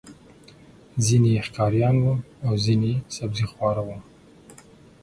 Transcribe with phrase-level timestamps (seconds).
[1.05, 2.15] ځینې یې ښکاریان وو
[2.45, 3.97] او ځینې یې سبزيخواره وو.